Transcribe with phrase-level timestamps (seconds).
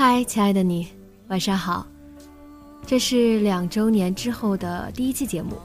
[0.00, 0.86] 嗨，亲爱的你，
[1.26, 1.84] 晚上好。
[2.86, 5.56] 这是两周年之后的第一期节目。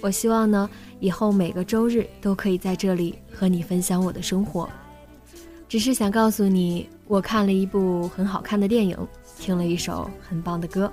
[0.00, 4.66] 我希望呢，以后每个周日都可以在这里和你分享我的生活。
[5.68, 8.96] 只是想告诉你，我看了一部很好看的电影，
[9.38, 10.90] 听了一首很棒的歌。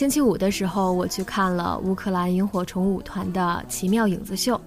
[0.00, 4.58] 星期五的时候，我去看了乌克兰萤火虫舞团的奇妙影子秀。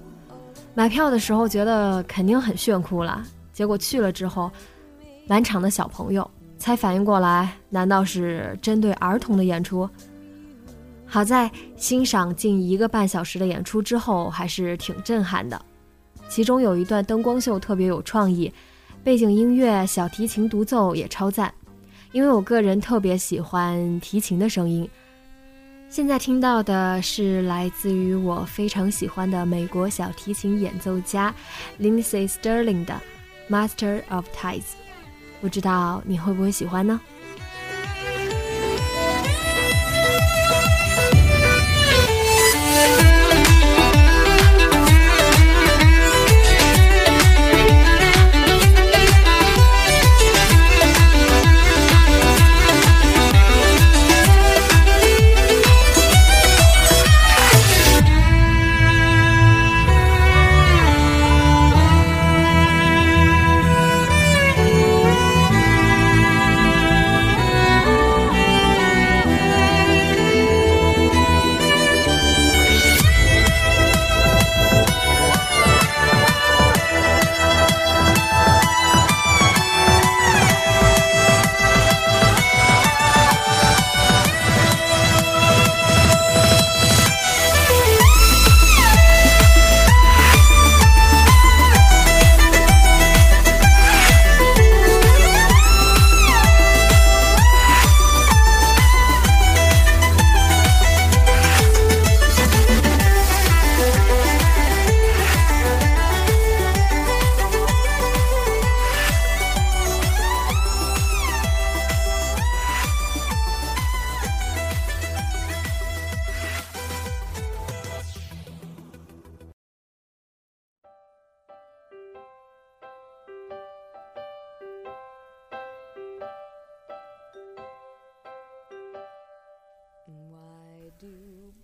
[0.75, 4.51] 买票的时候觉得肯定很炫酷了，结果去了之后，
[5.25, 6.29] 满场的小朋友
[6.59, 9.89] 才反应过来，难道是针对儿童的演出？
[11.03, 15.59] 好在欣赏近一个半小时的演出之后，还是挺震撼的。
[16.29, 18.53] 其中有一段灯光秀特别有创意，
[19.03, 21.51] 背景音乐小提琴独奏也超赞，
[22.11, 24.87] 因为我个人特别喜欢提琴的声音。
[25.93, 31.31] 现在听到的是来自于我非常喜欢的美国小提琴演奏家
[31.79, 32.99] Lindsey Sterling 的
[33.53, 34.61] 《Master of Ties》，
[35.39, 36.99] 不知道你会不会喜欢呢？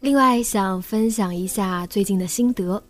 [0.01, 2.81] 另外，想分享一下最近的心得。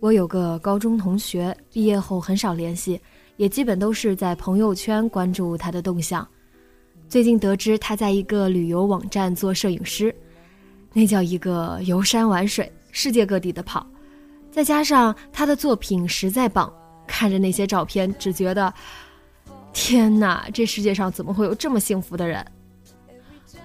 [0.00, 2.98] 我有个高中同学，毕业后很少联系，
[3.36, 6.26] 也基本都是在朋友圈关注他的动向。
[7.06, 10.14] 最近得知他在一个旅游网站做摄影师，
[10.94, 13.86] 那叫一个游山玩水，世界各地的跑。
[14.50, 16.72] 再加上他的作品实在棒，
[17.06, 18.72] 看着那些照片，只觉得
[19.74, 22.42] 天哪，这世界上怎么会有这么幸福的人？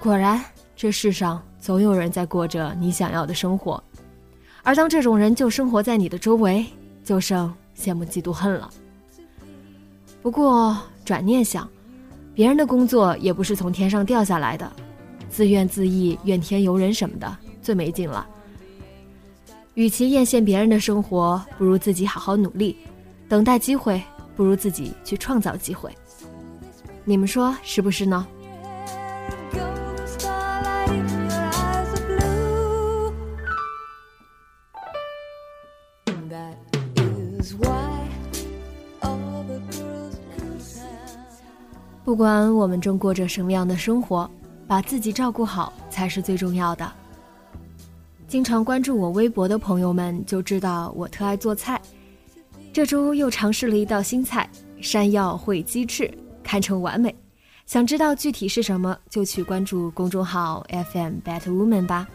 [0.02, 0.44] 果然，
[0.76, 1.42] 这世上。
[1.60, 3.84] 总有人在过着你想要的生活，
[4.64, 6.66] 而当这种人就生活在你的周围，
[7.04, 8.70] 就剩羡慕嫉妒恨了。
[10.22, 11.70] 不过转念想，
[12.34, 14.72] 别人的工作也不是从天上掉下来的，
[15.30, 18.28] 自怨自艾、怨天尤人什么的，最没劲了。
[19.74, 22.76] 与其艳羡别人的生活，不如自己好好努力，
[23.30, 24.02] 等待机会，
[24.36, 25.92] 不如自己去创造机会。
[27.06, 28.28] 你们说是不是呢？
[42.04, 44.30] 不管我们正过着什么样的生活，
[44.66, 46.90] 把自己照顾好才是最重要的。
[48.28, 51.82] 经常关注我微博的朋友们就知道我特爱做菜，
[52.74, 54.50] 这周又尝试了一道新菜——
[54.82, 56.12] 山药烩鸡翅，
[56.44, 57.14] 堪称完美。
[57.66, 62.08] 想知道具体是什么，就去关注公众号 FM Better Woman 吧。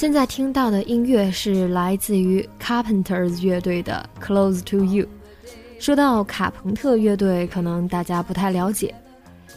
[0.00, 5.04] 现在听到的音乐是来自于 Carpenters 乐队的《Close to You》。
[5.78, 8.94] 说到卡朋特乐队，可能大家不太了解，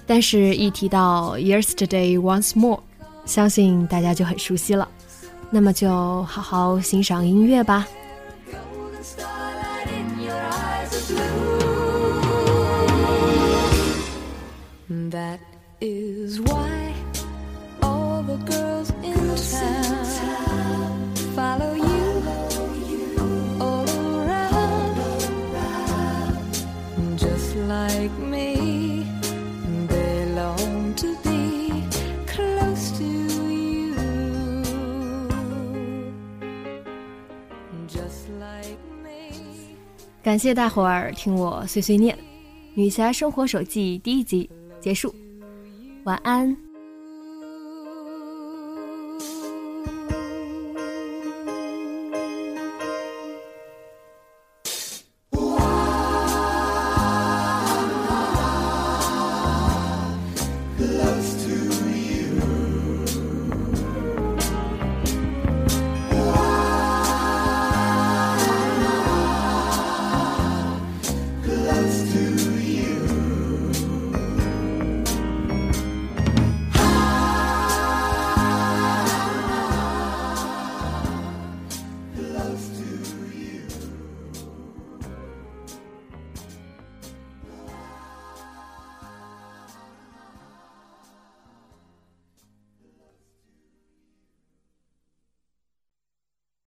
[0.06, 2.82] 但是一提到 Yesterday Once More，
[3.24, 4.86] 相信大家就很熟悉了。
[5.50, 5.90] 那么就
[6.24, 7.88] 好好欣赏音乐吧。
[15.10, 15.40] That
[15.80, 16.92] is why
[17.80, 18.73] all the girl
[40.22, 42.16] 感谢大伙儿听我碎碎念，
[42.74, 44.50] 《女侠生活手记》第一集
[44.80, 45.14] 结束，
[46.06, 46.73] 晚安。